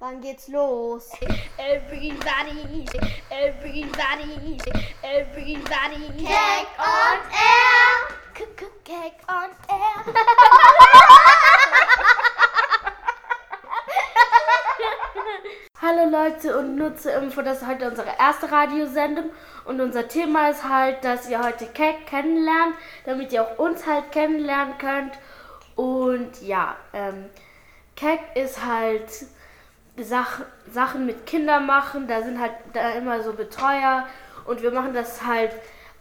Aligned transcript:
Wann 0.00 0.20
geht's 0.20 0.46
los? 0.46 1.10
Everybody, 1.58 2.86
everybody, 3.30 4.56
everybody. 5.02 6.08
Cake 6.24 6.68
on 6.78 7.18
air! 7.34 8.06
Cake 8.84 9.18
on 9.26 9.50
air. 9.68 10.04
Hallo 15.82 16.04
Leute 16.08 16.56
und 16.56 16.76
nur 16.76 16.94
zur 16.94 17.14
Info, 17.14 17.42
das 17.42 17.62
ist 17.62 17.66
heute 17.66 17.90
unsere 17.90 18.10
erste 18.20 18.52
Radiosendung 18.52 19.30
und 19.64 19.80
unser 19.80 20.06
Thema 20.06 20.50
ist 20.50 20.62
halt, 20.62 21.02
dass 21.02 21.28
ihr 21.28 21.42
heute 21.42 21.66
Keck 21.66 22.06
kennenlernt, 22.06 22.76
damit 23.04 23.32
ihr 23.32 23.42
auch 23.42 23.58
uns 23.58 23.84
halt 23.84 24.12
kennenlernen 24.12 24.78
könnt. 24.78 25.18
Und 25.74 26.40
ja, 26.40 26.76
ähm, 26.92 27.28
Keck 27.96 28.20
ist 28.36 28.64
halt 28.64 29.10
Sach 30.04 30.40
Sachen 30.72 31.06
mit 31.06 31.26
Kindern 31.26 31.66
machen, 31.66 32.06
da 32.06 32.22
sind 32.22 32.40
halt 32.40 32.52
da 32.72 32.90
immer 32.90 33.22
so 33.22 33.32
Betreuer 33.32 34.06
und 34.44 34.62
wir 34.62 34.70
machen 34.70 34.94
das 34.94 35.24
halt 35.24 35.52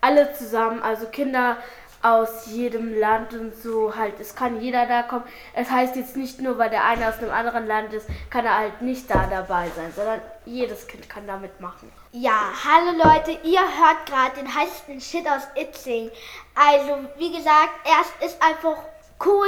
alle 0.02 0.34
zusammen, 0.34 0.82
also 0.82 1.08
Kinder 1.08 1.58
aus 2.02 2.46
jedem 2.46 2.98
Land 2.98 3.34
und 3.34 3.56
so 3.56 3.96
halt. 3.96 4.20
Es 4.20 4.36
kann 4.36 4.62
jeder 4.62 4.86
da 4.86 5.04
kommen. 5.04 5.24
Es 5.54 5.70
heißt 5.70 5.96
jetzt 5.96 6.16
nicht 6.16 6.40
nur, 6.40 6.58
weil 6.58 6.70
der 6.70 6.86
eine 6.86 7.08
aus 7.10 7.18
einem 7.18 7.32
anderen 7.32 7.66
Land 7.68 7.94
ist, 7.94 8.08
kann 8.30 8.46
er 8.46 8.58
halt 8.58 8.82
nicht 8.82 9.10
da 9.10 9.28
dabei 9.30 9.70
sein, 9.76 9.92
sondern 9.96 10.22
jedes 10.46 10.88
Kind 10.88 11.10
kann 11.10 11.26
da 11.28 11.38
mitmachen. 11.38 11.92
Ja, 12.12 12.52
hallo 12.64 12.98
Leute, 13.04 13.32
ihr 13.44 13.60
hört 13.60 14.06
gerade 14.06 14.36
den 14.38 14.54
heißesten 14.54 15.02
Shit 15.02 15.28
aus 15.28 15.48
Itzing. 15.56 16.12
Also, 16.56 17.08
wie 17.18 17.36
gesagt, 17.36 17.72
erst 17.86 18.14
ist 18.24 18.42
einfach 18.42 18.78
cool, 19.26 19.48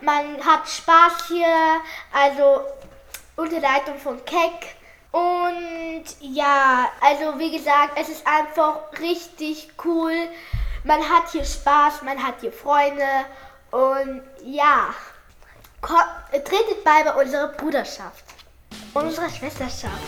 man 0.00 0.44
hat 0.44 0.68
Spaß 0.68 1.28
hier, 1.28 1.46
also 2.12 2.62
unter 3.36 3.60
Leitung 3.60 3.98
von 3.98 4.24
Keck. 4.24 4.76
Und 5.12 6.04
ja, 6.20 6.90
also 7.00 7.38
wie 7.38 7.56
gesagt, 7.56 7.92
es 7.96 8.08
ist 8.08 8.26
einfach 8.26 8.80
richtig 9.00 9.68
cool. 9.84 10.12
Man 10.82 11.00
hat 11.00 11.30
hier 11.30 11.44
Spaß, 11.44 12.02
man 12.02 12.20
hat 12.22 12.34
hier 12.40 12.52
Freunde 12.52 13.06
und 13.70 14.22
ja, 14.44 14.94
tretet 16.30 16.84
bei 16.84 17.04
bei 17.04 17.14
unserer 17.14 17.48
Bruderschaft, 17.48 18.24
unserer 18.92 19.30
Schwesterschaft. 19.30 20.02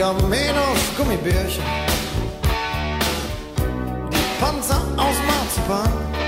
Diamedos 0.00 0.96
Gummibärchen, 0.96 1.62
Panzer 4.40 4.80
aus 4.96 5.16
Marzipan. 5.26 6.19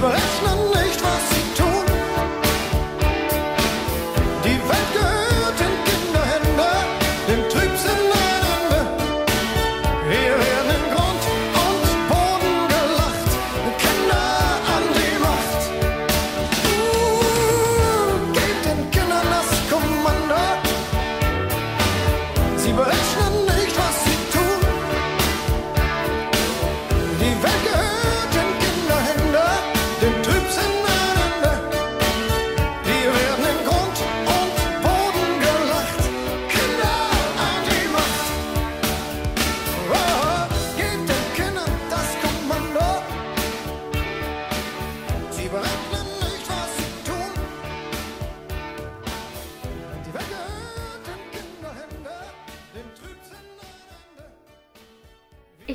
Sie 0.00 0.06
berechnen 0.06 0.49
nicht, 0.49 0.49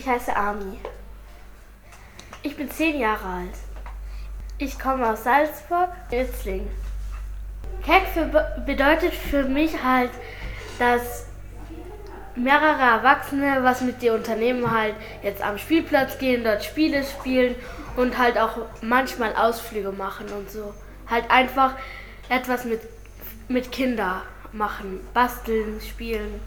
Ich 0.06 0.12
heiße 0.12 0.36
Ami. 0.36 0.78
Ich 2.44 2.56
bin 2.56 2.70
zehn 2.70 3.00
Jahre 3.00 3.26
alt. 3.26 3.56
Ich 4.60 4.78
komme 4.78 5.10
aus 5.10 5.24
Salzburg, 5.24 5.90
Itzling. 6.12 6.68
Keck 7.84 8.04
für, 8.14 8.26
bedeutet 8.68 9.16
für 9.16 9.46
mich 9.46 9.84
halt, 9.84 10.12
dass 10.78 11.26
mehrere 12.36 12.84
Erwachsene 12.84 13.64
was 13.64 13.82
mit 13.82 14.00
dir 14.04 14.14
unternehmen, 14.14 14.70
halt 14.70 14.94
jetzt 15.24 15.42
am 15.42 15.58
Spielplatz 15.58 16.20
gehen, 16.20 16.44
dort 16.44 16.64
Spiele 16.64 17.04
spielen 17.04 17.56
und 17.96 18.20
halt 18.20 18.38
auch 18.38 18.58
manchmal 18.84 19.36
Ausflüge 19.36 19.92
machen 19.92 20.28
und 20.38 20.52
so. 20.52 20.72
Halt 21.10 21.32
einfach 21.32 21.74
etwas 22.30 22.64
mit, 22.64 22.82
mit 23.48 23.72
Kindern 23.72 24.22
machen, 24.52 25.00
basteln, 25.16 25.82
spielen. 25.82 26.40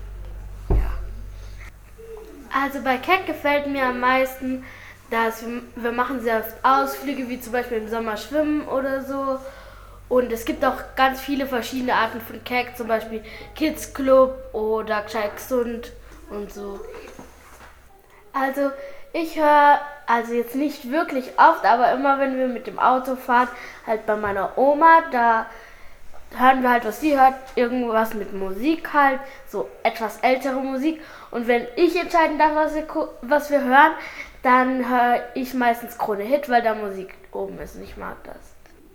Also 2.52 2.82
bei 2.82 2.96
Keck 2.96 3.26
gefällt 3.26 3.66
mir 3.66 3.84
am 3.84 4.00
meisten, 4.00 4.64
dass 5.10 5.46
wir, 5.46 5.62
wir 5.76 5.92
machen 5.92 6.20
sehr 6.20 6.40
oft 6.40 6.64
Ausflüge, 6.64 7.28
wie 7.28 7.40
zum 7.40 7.52
Beispiel 7.52 7.78
im 7.78 7.88
Sommer 7.88 8.16
schwimmen 8.16 8.66
oder 8.66 9.02
so. 9.02 9.38
Und 10.08 10.32
es 10.32 10.44
gibt 10.44 10.64
auch 10.64 10.76
ganz 10.96 11.20
viele 11.20 11.46
verschiedene 11.46 11.94
Arten 11.94 12.20
von 12.20 12.42
Keck, 12.44 12.76
zum 12.76 12.88
Beispiel 12.88 13.22
Kids 13.54 13.92
Club 13.92 14.36
oder 14.54 15.02
Gescheit 15.02 15.36
Gesund 15.36 15.92
und 16.30 16.52
so. 16.52 16.80
Also 18.32 18.70
ich 19.12 19.38
höre, 19.38 19.80
also 20.06 20.32
jetzt 20.32 20.54
nicht 20.54 20.90
wirklich 20.90 21.32
oft, 21.36 21.64
aber 21.64 21.92
immer 21.92 22.18
wenn 22.18 22.38
wir 22.38 22.48
mit 22.48 22.66
dem 22.66 22.78
Auto 22.78 23.16
fahren, 23.16 23.48
halt 23.86 24.06
bei 24.06 24.16
meiner 24.16 24.56
Oma, 24.56 25.02
da 25.10 25.46
hören 26.36 26.62
wir 26.62 26.70
halt, 26.70 26.84
was 26.84 27.00
sie 27.00 27.18
hört, 27.18 27.34
irgendwas 27.54 28.14
mit 28.14 28.32
Musik 28.32 28.92
halt, 28.92 29.20
so 29.48 29.68
etwas 29.82 30.18
ältere 30.20 30.60
Musik. 30.60 31.02
Und 31.30 31.46
wenn 31.46 31.66
ich 31.76 31.96
entscheiden 31.96 32.38
darf, 32.38 32.54
was 32.54 32.74
wir, 32.74 32.86
was 33.22 33.50
wir 33.50 33.62
hören, 33.64 33.92
dann 34.42 34.88
höre 34.88 35.24
ich 35.34 35.54
meistens 35.54 35.98
Krone 35.98 36.22
Hit, 36.22 36.48
weil 36.48 36.62
da 36.62 36.74
Musik 36.74 37.14
oben 37.32 37.58
ist 37.58 37.76
und 37.76 37.82
ich 37.82 37.96
mag 37.96 38.16
das. 38.24 38.36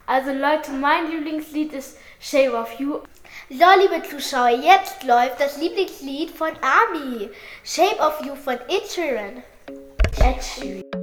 Also 0.06 0.32
Leute, 0.32 0.72
mein 0.72 1.10
Lieblingslied 1.10 1.74
ist 1.74 1.98
Shape 2.20 2.54
of 2.54 2.72
You. 2.80 3.00
So, 3.50 3.66
liebe 3.80 4.04
Zuschauer, 4.08 4.50
jetzt 4.50 5.04
läuft 5.04 5.40
das 5.40 5.58
Lieblingslied 5.58 6.32
von 6.32 6.52
Ami. 6.62 7.30
Shape 7.64 8.00
of 8.00 8.26
You 8.26 8.36
von 8.36 8.56
Ed 8.68 8.90
Sheeran. 8.90 9.44
Ed 10.20 10.44
Sheeran. 10.44 11.03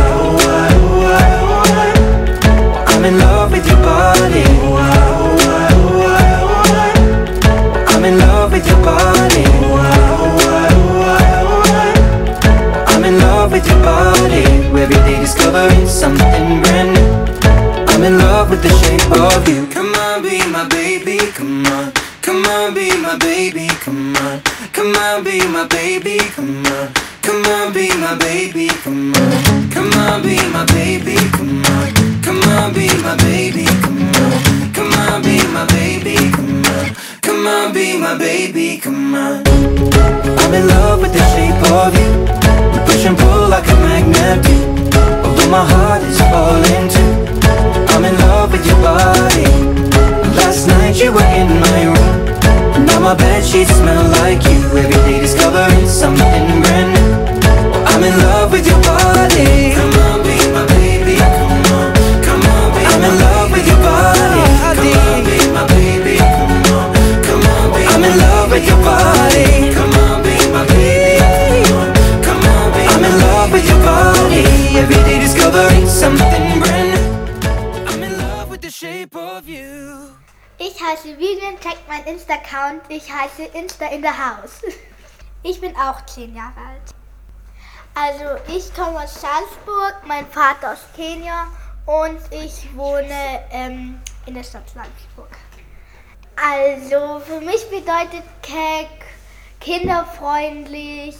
Ich 80.57 80.79
heiße 80.79 81.17
Vivian, 81.17 81.59
checkt 81.59 81.87
mein 81.87 82.03
Insta-Account. 82.05 82.81
Ich 82.89 83.11
heiße 83.11 83.43
Insta 83.57 83.87
in 83.87 84.01
the 84.01 84.09
House. 84.09 84.61
Ich 85.43 85.59
bin 85.59 85.75
auch 85.75 86.05
zehn 86.05 86.35
Jahre 86.35 86.59
alt. 86.69 86.93
Also 87.93 88.41
ich 88.47 88.73
komme 88.73 88.99
aus 88.99 89.19
Salzburg, 89.19 89.95
mein 90.05 90.27
Vater 90.27 90.73
aus 90.73 90.85
Kenia 90.95 91.47
und 91.85 92.19
ich 92.31 92.75
wohne 92.75 93.43
ähm, 93.51 93.99
in 94.25 94.35
der 94.35 94.43
Stadt 94.43 94.69
Salzburg. 94.69 95.29
Also 96.35 97.19
für 97.19 97.41
mich 97.41 97.69
bedeutet 97.69 98.23
keck 98.41 98.89
kinderfreundlich, 99.59 101.15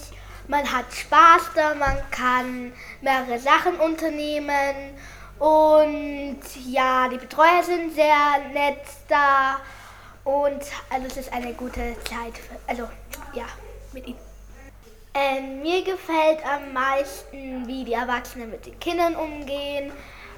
man 0.47 0.71
hat 0.71 0.85
Spaß 0.93 1.51
da, 1.55 1.75
man 1.75 1.97
kann 2.09 2.73
mehrere 3.01 3.39
Sachen 3.39 3.75
unternehmen 3.79 4.97
und 5.39 6.41
ja, 6.67 7.07
die 7.07 7.17
Betreuer 7.17 7.63
sind 7.63 7.93
sehr 7.93 8.39
nett 8.51 8.83
da 9.07 9.59
und 10.23 10.61
also 10.89 11.07
es 11.07 11.17
ist 11.17 11.33
eine 11.33 11.53
gute 11.53 11.95
Zeit, 12.03 12.37
für, 12.37 12.57
also 12.67 12.89
ja, 13.33 13.45
mit 13.93 14.07
ihnen. 14.07 14.19
Ähm, 15.13 15.61
mir 15.61 15.83
gefällt 15.83 16.45
am 16.45 16.71
meisten, 16.71 17.67
wie 17.67 17.83
die 17.83 17.93
Erwachsenen 17.93 18.49
mit 18.49 18.65
den 18.65 18.79
Kindern 18.79 19.15
umgehen. 19.15 19.91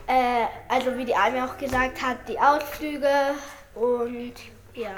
Äh, 0.08 0.46
also 0.68 0.98
wie 0.98 1.06
die 1.06 1.16
Almi 1.16 1.42
auch 1.42 1.58
gesagt 1.58 2.02
hat, 2.02 2.18
die 2.28 2.40
Ausflüge 2.40 3.36
und 3.76 4.34
ja. 4.74 4.96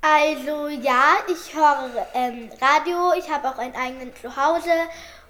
Also 0.00 0.68
ja, 0.68 1.16
ich 1.28 1.54
höre 1.54 2.06
ähm, 2.14 2.50
Radio, 2.60 3.14
ich 3.18 3.30
habe 3.30 3.48
auch 3.48 3.58
einen 3.58 3.74
eigenen 3.74 4.14
Zuhause 4.14 4.70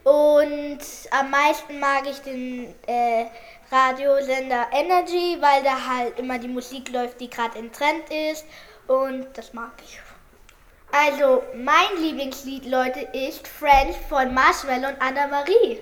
und 0.02 0.80
am 1.11 1.30
meisten 1.30 1.78
mag 1.78 2.02
ich 2.06 2.21
den 2.21 2.75
äh, 2.87 3.26
Radiosender 3.71 4.66
Energy, 4.73 5.38
weil 5.40 5.62
da 5.62 5.87
halt 5.88 6.18
immer 6.18 6.38
die 6.38 6.49
Musik 6.49 6.90
läuft, 6.90 7.21
die 7.21 7.30
gerade 7.30 7.59
in 7.59 7.73
Trend 7.73 8.04
ist 8.11 8.44
und 8.87 9.26
das 9.35 9.52
mag 9.52 9.73
ich. 9.83 10.03
Also 10.96 11.42
mein 11.56 12.00
Lieblingslied, 12.00 12.66
Leute, 12.66 13.00
ist 13.12 13.48
Friends 13.48 13.96
von 14.08 14.32
Marshmallow 14.32 14.90
und 14.90 15.02
Anna-Marie. 15.02 15.80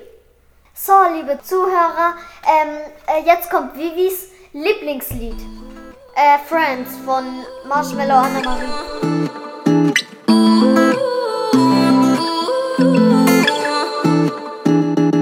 So, 0.73 0.95
liebe 1.15 1.39
Zuhörer, 1.43 2.15
ähm, 2.47 2.79
äh, 3.07 3.27
jetzt 3.27 3.51
kommt 3.51 3.77
Vivis 3.77 4.29
Lieblingslied. 4.55 5.37
Äh, 6.15 6.39
Friends 6.49 6.97
von 7.05 7.25
Marshmallow 7.69 8.25
Annemarie. 8.25 9.29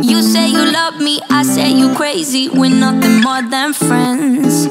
You 0.02 0.22
say 0.22 0.46
you 0.46 0.66
love 0.66 1.00
me, 1.00 1.18
I 1.28 1.42
say 1.42 1.68
you 1.68 1.92
crazy. 1.94 2.48
We're 2.48 2.70
nothing 2.70 3.22
more 3.22 3.42
than 3.42 3.74
friends. 3.74 4.70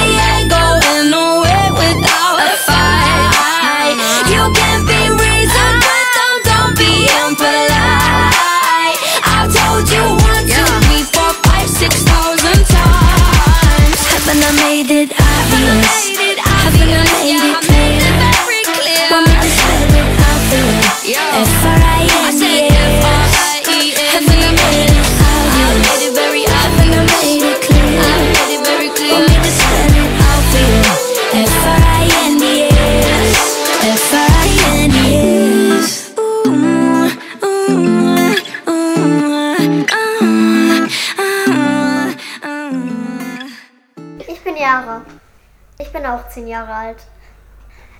Ich 44.81 44.87
bin 44.87 44.87
Jara. 44.87 45.01
Ich 45.77 45.93
bin 45.93 46.05
auch 46.05 46.29
zehn 46.29 46.47
Jahre 46.47 46.73
alt. 46.73 46.97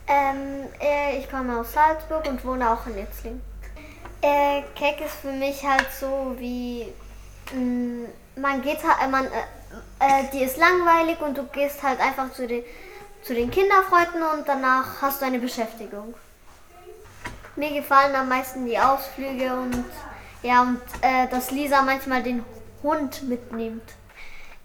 Ähm, 0.07 0.65
äh, 0.79 1.19
ich 1.19 1.29
komme 1.29 1.59
aus 1.59 1.73
Salzburg 1.73 2.27
und 2.27 2.43
wohne 2.43 2.71
auch 2.71 2.87
in 2.87 2.97
Itzling. 2.97 3.41
Äh, 4.21 4.63
Keck 4.75 4.99
ist 5.05 5.15
für 5.15 5.31
mich 5.31 5.63
halt 5.63 5.87
so 5.99 6.35
wie 6.37 6.91
mh, 7.53 8.09
man 8.35 8.61
geht 8.61 8.79
halt, 8.83 9.11
man, 9.11 9.25
äh, 9.25 9.29
äh, 9.99 10.23
die 10.33 10.43
ist 10.43 10.57
langweilig 10.57 11.19
und 11.21 11.37
du 11.37 11.43
gehst 11.43 11.81
halt 11.83 11.99
einfach 11.99 12.31
zu 12.33 12.47
den, 12.47 12.63
zu 13.23 13.33
den 13.33 13.51
Kinderfreunden 13.51 14.23
und 14.33 14.47
danach 14.47 15.01
hast 15.01 15.21
du 15.21 15.25
eine 15.25 15.39
Beschäftigung. 15.39 16.15
Mir 17.55 17.73
gefallen 17.73 18.15
am 18.15 18.29
meisten 18.29 18.65
die 18.65 18.79
Ausflüge 18.79 19.53
und 19.53 19.85
ja 20.41 20.61
und 20.61 20.81
äh, 21.01 21.27
dass 21.27 21.51
Lisa 21.51 21.83
manchmal 21.83 22.23
den 22.23 22.43
Hund 22.81 23.23
mitnimmt. 23.23 23.83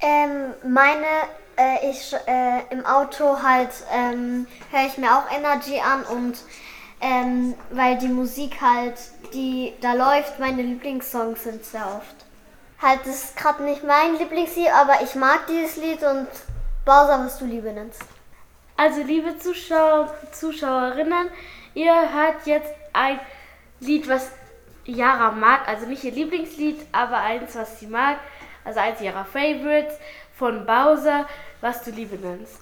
Ähm, 0.01 0.55
meine, 0.67 1.07
äh, 1.57 1.91
ich 1.91 2.15
äh, 2.27 2.63
im 2.71 2.85
Auto 2.85 3.43
halt 3.43 3.71
ähm, 3.93 4.47
höre 4.71 4.87
ich 4.87 4.99
mir 4.99 5.17
auch 5.17 5.31
Energy 5.31 5.81
an 5.81 6.05
und 6.05 6.39
ähm, 7.01 7.55
weil 7.71 7.99
die 7.99 8.09
Musik 8.09 8.61
halt, 8.61 8.95
die 9.35 9.75
da 9.81 9.93
läuft, 9.93 10.39
meine 10.39 10.63
Lieblingssongs 10.63 11.45
sind 11.45 11.65
sehr 11.65 11.87
oft. 11.87 12.17
Halt, 12.81 13.01
das 13.05 13.25
ist 13.25 13.37
gerade 13.37 13.63
nicht 13.63 13.85
mein 13.85 14.17
Lieblingslied, 14.19 14.73
aber 14.73 15.03
ich 15.03 15.15
mag 15.15 15.47
dieses 15.47 15.77
Lied 15.77 16.03
und 16.03 16.29
Bowser, 16.85 17.23
was 17.25 17.39
du 17.39 17.47
Liebe 17.47 17.73
nennst. 17.73 18.03
Also, 18.77 19.03
liebe 19.03 19.39
Zuschauer, 19.39 20.15
Zuschauerinnen, 20.33 21.29
ihr 21.75 21.95
hört 21.95 22.47
jetzt 22.47 22.73
ein 22.93 23.19
Lied, 23.81 24.09
was 24.09 24.31
Yara 24.87 25.33
mag. 25.33 25.67
Also 25.69 25.87
nicht 25.87 26.05
ihr 26.05 26.13
Lieblingslied, 26.13 26.81
aber 26.93 27.19
eins, 27.19 27.55
was 27.55 27.81
sie 27.81 27.87
mag. 27.87 28.19
Also 28.65 28.81
eins 28.81 29.01
ihrer 29.01 29.25
Favorites 29.25 29.95
von 30.37 30.67
Bowser, 30.67 31.27
was 31.61 31.83
du 31.83 31.91
Liebe 31.91 32.17
nennst. 32.17 32.61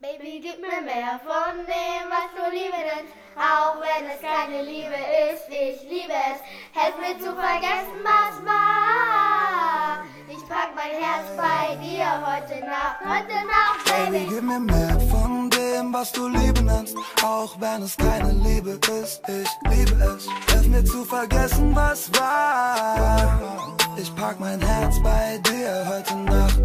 Baby, 0.00 0.40
gib 0.40 0.60
mir 0.60 0.80
mehr 0.80 1.18
von 1.24 1.56
dem, 1.66 2.04
was 2.08 2.30
du 2.36 2.50
Liebe 2.54 2.76
nennst, 2.76 3.12
auch 3.36 3.80
wenn 3.80 4.06
es 4.08 4.20
keine 4.20 4.62
Liebe 4.62 4.94
ist. 5.32 5.48
Ich 5.48 5.82
liebe 5.90 6.12
es, 6.12 6.40
helf 6.80 6.94
mir 7.00 7.18
zu 7.18 7.34
vergessen, 7.34 7.98
was 8.04 8.44
war. 8.46 10.04
Ich 10.28 10.48
pack 10.48 10.70
mein 10.76 11.02
Herz 11.02 11.26
bei 11.36 11.74
dir 11.76 12.06
heute 12.24 12.64
Nacht, 12.64 13.00
heute 13.04 13.46
Nacht, 13.46 13.84
Baby, 13.84 14.18
Baby. 14.18 14.34
gib 14.34 14.42
mir 14.42 14.60
mehr 14.60 15.00
von 15.10 15.50
dem, 15.50 15.92
was 15.92 16.12
du 16.12 16.28
Liebe 16.28 16.62
nennst, 16.62 16.96
auch 17.24 17.60
wenn 17.60 17.82
es 17.82 17.96
keine 17.96 18.32
Liebe 18.32 18.78
ist. 19.02 19.20
Ich 19.28 19.48
liebe 19.70 20.04
es, 20.16 20.28
hilf 20.52 20.66
mir 20.68 20.84
zu 20.84 21.04
vergessen, 21.04 21.74
was 21.74 22.08
war. 22.14 23.77
Ich 24.00 24.14
pack 24.14 24.38
mein 24.38 24.60
Herz 24.60 25.02
bei 25.02 25.38
dir 25.38 25.84
heute 25.88 26.14
Nacht. 26.18 26.60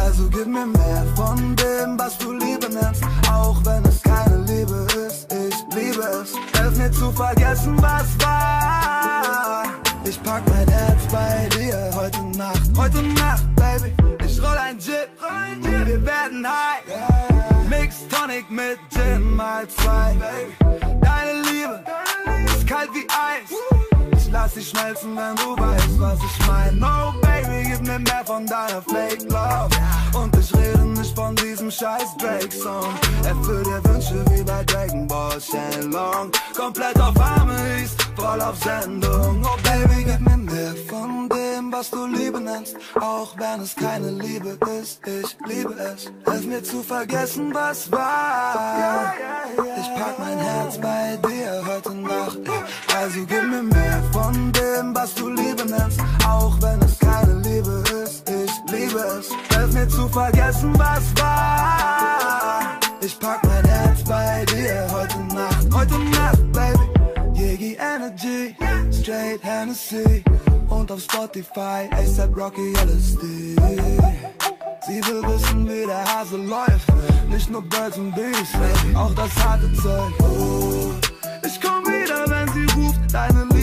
Also 0.00 0.30
gib 0.30 0.46
mir 0.46 0.64
mehr 0.64 1.06
von 1.14 1.54
dem, 1.54 1.98
was 1.98 2.16
du 2.16 2.32
Liebe 2.32 2.70
nennst, 2.70 3.02
auch 3.30 3.60
wenn 3.64 3.84
es 3.84 4.00
keine 4.02 4.38
Liebe 4.46 4.86
ist. 5.06 5.30
Ich 5.30 5.54
liebe 5.74 6.00
es, 6.00 6.32
hilf 6.58 6.78
mir 6.78 6.90
zu 6.90 7.12
vergessen, 7.12 7.76
was 7.82 8.06
war. 8.24 9.64
Ich 10.04 10.22
pack 10.22 10.42
mein 10.48 10.66
Herz 10.68 11.02
bei 11.12 11.48
dir 11.54 11.90
heute 11.94 12.22
Nacht, 12.38 12.70
heute 12.74 13.02
Nacht, 13.02 13.44
Baby. 13.56 13.92
Ich 14.24 14.40
roll 14.42 14.56
ein 14.56 14.78
Jit, 14.78 15.10
wir 15.60 16.06
werden 16.06 16.46
high. 16.46 17.68
Mix 17.68 18.08
Tonic 18.08 18.50
mit 18.50 18.78
Gin 18.90 19.36
mal 19.36 19.68
zwei. 19.68 20.16
Deine 21.02 21.42
Liebe 21.42 21.84
ist 22.56 22.66
kalt 22.66 22.88
wie 22.94 23.06
Eis. 23.10 23.69
Lass 24.32 24.54
dich 24.54 24.68
schmelzen, 24.68 25.16
wenn 25.16 25.34
du 25.36 25.60
weißt, 25.60 25.98
was 25.98 26.18
ich 26.18 26.46
mein. 26.46 26.78
No, 26.78 27.12
Baby, 27.20 27.68
gib 27.68 27.80
mir 27.80 27.98
mehr 27.98 28.24
von 28.24 28.46
deiner 28.46 28.80
Fake 28.82 29.22
Love. 29.28 29.68
Und 30.14 30.36
ich 30.36 30.54
rede 30.54 30.86
nicht 30.86 31.14
von 31.16 31.34
diesem 31.34 31.70
scheiß 31.70 32.16
Drake-Song. 32.18 32.94
Erfüll 33.24 33.64
dir 33.64 33.82
Wünsche 33.84 34.24
wie 34.30 34.42
bei 34.44 34.62
Dragon 34.64 35.06
Ball 35.08 35.40
Shenlong. 35.40 36.30
Komplett 36.56 37.00
auf 37.00 37.18
Arme 37.20 37.82
ist 37.82 38.00
voll 38.16 38.40
auf 38.40 38.56
Sendung. 38.62 39.44
Oh, 39.44 39.56
Baby, 39.64 40.04
gib 40.04 40.20
mir 40.20 40.36
mehr 40.36 40.74
von 40.88 41.28
dem, 41.28 41.72
was 41.72 41.90
du 41.90 42.06
Liebe 42.06 42.40
nennst. 42.40 42.76
Auch 43.00 43.34
wenn 43.36 43.60
es 43.62 43.74
keine 43.74 44.10
Liebe 44.10 44.56
ist, 44.80 45.00
ich 45.06 45.36
liebe 45.46 45.74
es. 45.74 46.12
Hilf 46.30 46.46
mir 46.46 46.62
zu 46.62 46.82
vergessen, 46.84 47.52
was 47.52 47.90
war. 47.90 49.12
Ich 49.80 49.94
pack 50.00 50.18
mein 50.18 50.38
Herz 50.38 50.78
bei 50.78 51.18
dir 51.28 51.62
heute 51.66 51.94
Nacht. 51.94 52.19
Vergessen, 60.60 60.78
was 60.78 61.22
war. 61.22 62.78
Ich 63.00 63.18
pack 63.18 63.42
mein 63.44 63.64
Herz 63.64 64.02
bei 64.04 64.44
dir 64.46 64.86
heute 64.92 65.18
Nacht, 65.34 65.66
heute 65.72 65.98
Nacht, 65.98 66.52
Baby. 66.52 67.40
Yegi 67.40 67.76
Energy, 67.76 68.54
Straight 68.92 69.42
Hennessy 69.42 70.22
und 70.68 70.92
auf 70.92 71.00
Spotify 71.00 71.88
ASAP 71.92 72.36
Rocky 72.36 72.72
LSD. 72.74 73.56
Sie 74.86 75.00
will 75.06 75.22
wissen, 75.22 75.66
wie 75.66 75.86
der 75.86 76.04
Hase 76.04 76.36
läuft, 76.36 76.88
nicht 77.28 77.50
nur 77.50 77.62
Birds 77.62 77.96
und 77.98 78.14
Bees, 78.14 78.48
auch 78.94 79.14
das 79.14 79.34
harte 79.36 79.72
Zeug. 79.74 80.12
Ich 81.46 81.60
komm 81.60 81.84
wieder, 81.84 82.28
wenn 82.28 82.48
sie 82.52 82.66
ruft, 82.74 83.00
deine 83.12 83.44
Liebe 83.44 83.59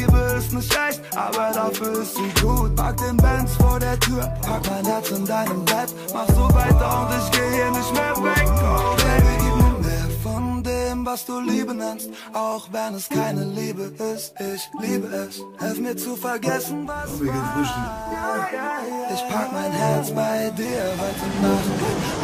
nicht 0.57 0.77
echt, 0.89 1.01
aber 1.15 1.51
dafür 1.53 2.01
ist 2.01 2.15
sie 2.15 2.41
gut. 2.41 2.75
Pack 2.75 2.97
den 2.97 3.17
Benz 3.17 3.53
vor 3.55 3.79
der 3.79 3.99
Tür, 3.99 4.23
pack 4.41 4.61
mein 4.69 4.85
Herz 4.85 5.09
in 5.11 5.25
deinem 5.25 5.63
Bett, 5.65 5.93
mach 6.13 6.27
so 6.35 6.53
weiter 6.53 7.01
und 7.01 7.09
ich 7.17 7.31
geh 7.31 7.55
hier 7.55 7.71
nicht 7.71 7.93
mehr 7.93 8.15
weg. 8.23 8.47
Oh, 8.47 8.95
Baby, 8.95 9.33
gib 9.39 9.55
mir 9.55 9.87
mehr 9.87 10.07
von 10.23 10.63
dem, 10.63 11.05
was 11.05 11.25
du 11.25 11.39
Liebe 11.39 11.73
nennst, 11.73 12.09
auch 12.33 12.67
wenn 12.71 12.95
es 12.95 13.07
keine 13.09 13.43
Liebe 13.45 13.91
ist. 14.13 14.33
Ich 14.39 14.69
liebe 14.81 15.07
es, 15.07 15.41
hilf 15.59 15.79
mir 15.79 15.95
zu 15.95 16.15
vergessen, 16.15 16.87
was 16.87 17.19
war. 17.25 18.49
Ich 19.13 19.27
pack 19.29 19.51
mein 19.53 19.71
Herz 19.71 20.11
bei 20.11 20.51
dir 20.57 20.83
heute 21.01 21.27
Nacht. 21.41 21.69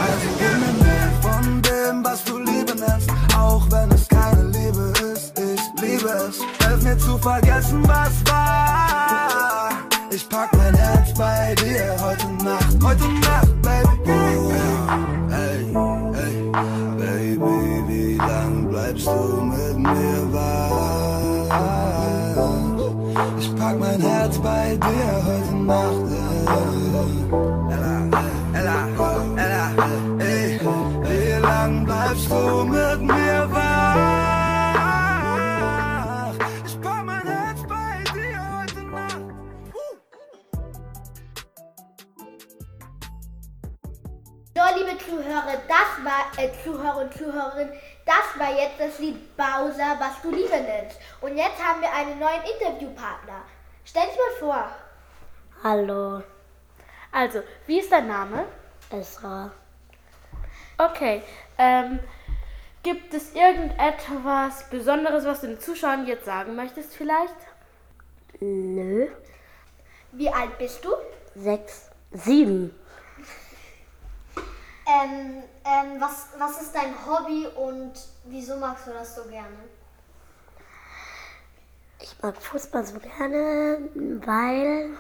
Also 0.06 0.28
gib 0.39 0.54
mir 0.63 0.86
mehr 0.86 1.12
von 1.22 1.62
dem, 1.62 2.04
was 2.04 2.24
du 2.24 2.38
Liebe 2.39 2.76
nennst, 2.76 3.10
auch 3.38 3.65
wenn 3.69 3.92
Es, 6.13 6.38
hilf 6.38 6.84
mir 6.84 6.97
zu 6.97 7.17
vergessen, 7.17 7.82
was 7.88 8.13
war. 8.32 9.69
Ich 10.12 10.30
pack 10.30 10.56
mein 10.56 10.76
Herz 10.76 11.12
bei 11.17 11.56
dir 11.56 11.95
heute 11.99 12.28
Nacht, 12.43 12.78
heute 12.84 13.08
Nacht, 13.28 13.62
Baby. 13.63 14.19
Hey, 15.30 15.65
hey, 16.13 16.36
Baby, 16.97 17.84
wie 17.88 18.17
lang 18.17 18.67
bleibst 18.69 19.08
du 19.08 19.41
mit 19.41 19.78
mir 19.80 20.34
wach? 20.34 21.49
Ich 23.39 23.56
pack 23.56 23.80
mein 23.80 24.02
Herz 24.02 24.38
bei 24.38 24.78
dir 24.78 25.26
heute 25.26 25.56
Nacht. 25.56 26.12
Ella, 27.71 27.95
Ella, 28.54 28.78
Ella, 29.36 29.71
ey, 30.19 30.60
wie 31.02 31.41
lang 31.41 31.86
bleibst 31.86 32.30
du 32.30 32.65
mit 32.65 32.83
So, 44.55 44.61
liebe 44.77 44.95
Zuhörer, 44.99 45.57
das 45.67 46.05
war, 46.05 46.25
äh, 46.37 46.51
Zuhörer 46.63 46.97
und 46.97 47.13
Zuhörerinnen, 47.13 47.73
das 48.05 48.39
war 48.39 48.55
jetzt 48.55 48.79
das 48.79 48.99
Lied 48.99 49.35
Bowser, 49.35 49.97
was 49.99 50.21
du 50.21 50.29
Liebe 50.29 50.61
nennst. 50.61 50.99
Und 51.21 51.35
jetzt 51.35 51.57
haben 51.57 51.81
wir 51.81 51.91
einen 51.91 52.19
neuen 52.19 52.41
Interviewpartner. 52.43 53.41
Stell 53.83 54.03
dich 54.03 54.15
mal 54.15 54.39
vor. 54.39 54.71
Hallo, 55.63 56.21
Also, 57.11 57.41
wie 57.65 57.79
ist 57.79 57.91
dein 57.91 58.07
Name? 58.07 58.45
Esra. 58.91 59.51
Okay, 60.77 61.23
ähm, 61.57 61.99
gibt 62.83 63.11
es 63.13 63.33
irgendetwas 63.33 64.69
Besonderes, 64.69 65.25
was 65.25 65.41
du 65.41 65.47
den 65.47 65.59
Zuschauern 65.59 66.05
jetzt 66.05 66.25
sagen 66.25 66.55
möchtest 66.55 66.95
vielleicht? 66.95 67.35
Nö. 68.39 69.07
Wie 70.11 70.29
alt 70.29 70.57
bist 70.59 70.85
du? 70.85 70.89
Sechs, 71.35 71.89
sieben. 72.11 72.75
Ähm, 74.86 75.43
ähm, 75.65 76.02
was, 76.02 76.28
was 76.38 76.62
ist 76.62 76.76
dein 76.76 76.93
Hobby 77.06 77.48
und 77.48 77.93
wieso 78.26 78.58
magst 78.58 78.88
du 78.88 78.91
das 78.91 79.15
so 79.15 79.24
gerne? 79.24 79.58
Ich 82.00 82.22
mag 82.22 82.36
Fußball 82.41 82.86
so 82.86 83.00
gerne, 83.00 83.89
weil 84.26 84.98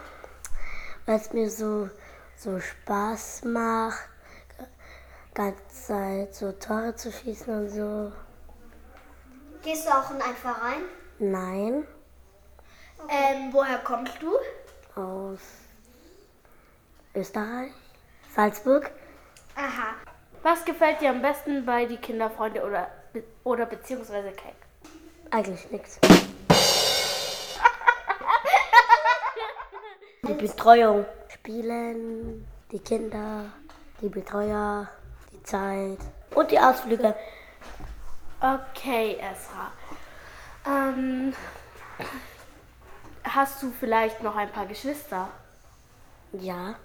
weil 1.05 1.15
es 1.17 1.33
mir 1.33 1.49
so, 1.49 1.89
so 2.37 2.59
Spaß 2.59 3.43
macht, 3.45 4.07
ganze 5.33 5.67
Zeit 5.87 6.35
so 6.35 6.51
Tore 6.53 6.95
zu 6.95 7.11
schießen 7.11 7.53
und 7.53 7.69
so. 7.69 8.11
Gehst 9.63 9.85
du 9.87 9.91
auch 9.91 10.11
in 10.11 10.21
einen 10.21 10.35
Verein? 10.35 10.83
Nein, 11.19 11.87
Ähm, 13.09 13.53
woher 13.53 13.79
kommst 13.79 14.21
du? 14.21 14.37
aus 14.95 15.39
Österreich, 17.15 17.71
Salzburg. 18.35 18.91
Aha. 19.55 19.93
Was 20.41 20.65
gefällt 20.65 20.99
dir 21.01 21.09
am 21.11 21.21
besten 21.21 21.65
bei 21.65 21.85
die 21.85 21.97
Kinderfreunde 21.97 22.63
oder, 22.63 22.89
oder 23.43 23.65
beziehungsweise 23.65 24.31
Cake? 24.31 24.55
Eigentlich 25.31 25.69
nichts. 25.71 25.99
Die 30.27 30.33
Betreuung. 30.33 31.05
Spielen, 31.29 32.47
die 32.71 32.79
Kinder, 32.79 33.45
die 34.01 34.07
Betreuer, 34.07 34.87
die 35.33 35.43
Zeit 35.43 35.97
und 36.33 36.51
die 36.51 36.57
Ausflüge. 36.59 37.13
Okay, 38.39 39.17
Esra. 39.19 39.71
Ähm, 40.65 41.33
hast 43.25 43.61
du 43.61 43.71
vielleicht 43.77 44.23
noch 44.23 44.37
ein 44.37 44.49
paar 44.51 44.65
Geschwister? 44.67 45.27
Ja, 46.31 46.75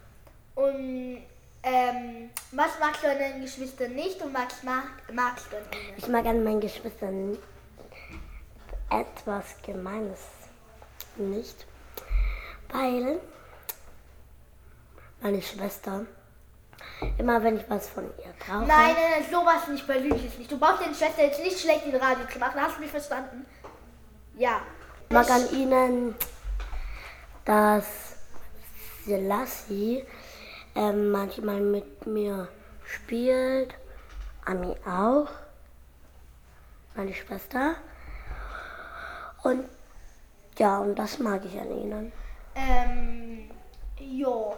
Und 0.56 1.22
ähm, 1.62 2.30
was 2.52 2.78
magst 2.80 3.02
du 3.02 3.10
an 3.10 3.18
deinen 3.18 3.42
Geschwistern 3.42 3.94
nicht 3.94 4.20
und 4.22 4.32
was 4.34 4.62
mag, 4.62 4.84
magst 5.12 5.46
du 5.50 5.56
an 5.56 5.62
ihnen? 5.72 5.94
Ich 5.96 6.08
mag 6.08 6.24
an 6.26 6.44
meinen 6.44 6.60
Geschwistern 6.60 7.36
etwas 8.90 9.44
Gemeines 9.62 10.20
nicht, 11.16 11.66
weil 12.70 13.20
meine 15.20 15.42
Schwester, 15.42 16.06
immer 17.18 17.42
wenn 17.42 17.56
ich 17.58 17.68
was 17.68 17.88
von 17.88 18.04
ihr 18.04 18.32
brauche, 18.38 18.66
Nein, 18.66 18.94
nein, 18.94 19.20
nein, 19.20 19.30
sowas 19.30 19.68
nicht 19.68 19.86
bei 19.86 19.98
Lüches 19.98 20.38
nicht. 20.38 20.50
Du 20.50 20.58
brauchst 20.58 20.82
deine 20.82 20.94
Schwester 20.94 21.24
jetzt 21.24 21.42
nicht 21.42 21.58
schlecht 21.58 21.86
in 21.86 21.96
Radio 21.96 22.24
zu 22.32 22.38
machen. 22.38 22.60
Hast 22.60 22.76
du 22.76 22.80
mich 22.82 22.90
verstanden? 22.90 23.44
Ja. 24.36 24.62
mag 25.10 25.28
an 25.28 25.50
ihnen, 25.52 26.14
dass 27.44 27.86
Selassie 29.04 30.04
ähm, 30.78 31.10
manchmal 31.10 31.60
mit 31.60 32.06
mir 32.06 32.46
spielt, 32.84 33.74
Ami 34.44 34.76
auch, 34.86 35.28
meine 36.94 37.12
Schwester. 37.12 37.74
Und 39.42 39.68
ja, 40.56 40.78
und 40.78 40.96
das 40.96 41.18
mag 41.18 41.44
ich 41.44 41.58
an 41.58 41.70
ihnen. 41.70 42.12
Ähm, 42.54 43.50
jo. 43.98 44.56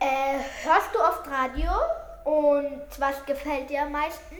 Äh, 0.00 0.38
hörst 0.64 0.94
du 0.94 0.98
oft 1.00 1.28
Radio? 1.28 1.70
Und 2.24 2.82
was 2.98 3.24
gefällt 3.26 3.68
dir 3.68 3.82
am 3.82 3.92
meisten? 3.92 4.36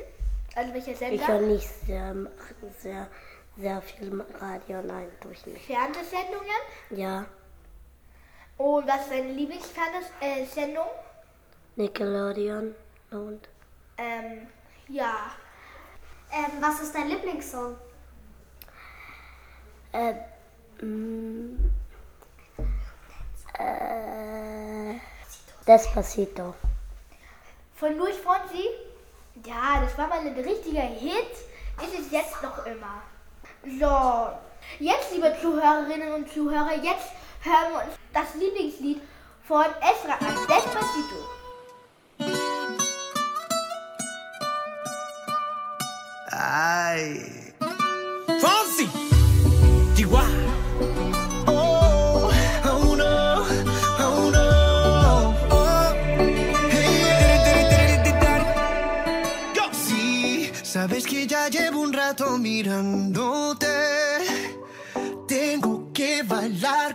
Also 0.54 0.72
welcher 0.72 0.92
Ich 0.92 0.98
Sender? 0.98 1.28
höre 1.28 1.40
nicht 1.40 1.68
sehr, 1.86 2.14
sehr, 2.78 3.08
sehr 3.58 3.82
viel 3.82 4.24
Radio, 4.40 4.80
nein, 4.82 5.08
tue 5.20 5.32
ich 5.32 5.44
nicht. 5.46 5.66
Fernsehsendungen? 5.66 6.60
Ja, 6.90 7.26
Und 8.72 8.88
was 8.88 9.02
ist 9.02 9.10
deine 9.10 9.32
Lieblingsfernsehsendung? 9.32 10.86
Nickelodeon 11.76 12.74
und 13.10 13.46
Ähm, 13.98 14.46
ja. 14.88 15.30
Ähm, 16.32 16.52
was 16.58 16.80
ist 16.80 16.94
dein 16.94 17.08
Lieblingssong? 17.08 17.76
äh, 19.92 20.14
mm, 20.82 21.70
äh, 23.58 24.94
Despacito. 25.68 26.54
Von 27.74 27.98
Luis 27.98 28.16
Fonsi? 28.16 28.70
Ja, 29.44 29.82
das 29.82 29.98
war 29.98 30.06
mal 30.08 30.20
ein 30.20 30.32
richtiger 30.32 30.80
Hit. 30.80 31.32
Ist 31.82 32.06
es 32.06 32.10
jetzt 32.10 32.42
noch 32.42 32.64
immer. 32.64 33.02
So, 33.64 34.32
jetzt, 34.82 35.12
liebe 35.12 35.36
Zuhörerinnen 35.42 36.14
und 36.14 36.32
Zuhörer, 36.32 36.74
jetzt 36.82 37.12
hören 37.42 37.72
wir 37.72 37.78
uns 37.84 37.94
das 38.12 38.34
Lieblingslied 38.40 39.00
von 39.46 39.64
Esra 39.80 40.14
an. 40.20 40.34
Despacito. 40.48 41.18
Ay. 46.30 47.52
Fonsi. 48.40 48.88
Chihuahua. 49.94 50.52
Oh, 51.46 52.30
oh 52.64 52.94
no, 52.96 53.44
oh 53.98 54.30
no. 54.30 55.34
Oh. 55.50 55.92
Hey, 56.70 57.98
Yo. 59.54 59.64
Sí, 59.72 60.50
sabes 60.62 61.06
que 61.06 61.26
ya 61.26 61.48
llevo 61.48 61.80
un 61.80 61.92
rato 61.92 62.38
mirándote. 62.38 63.66
Tengo 65.26 65.92
que 65.92 66.22
bailar 66.22 66.94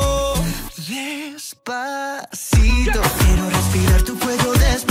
Despacito, 0.91 1.71
quiero 3.19 3.49
respirar 3.49 4.01
tu 4.01 4.19
cuello 4.19 4.51
despacito. 4.55 4.90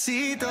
Despacito. 0.00 0.46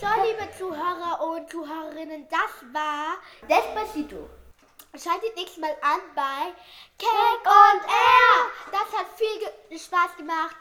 So, 0.00 0.06
liebe 0.24 0.50
Zuhörer 0.58 1.20
und 1.22 1.48
Zuhörerinnen, 1.48 2.26
das 2.28 2.40
war 2.72 3.18
Despacito. 3.48 4.39
Schaltet 5.02 5.34
nächstes 5.34 5.56
Mal 5.56 5.74
an 5.80 6.00
bei 6.14 6.52
Cake 6.98 7.48
on 7.48 7.80
Air. 7.88 8.50
Das 8.70 8.98
hat 8.98 9.06
viel 9.16 9.78
Spaß 9.78 10.16
gemacht. 10.18 10.56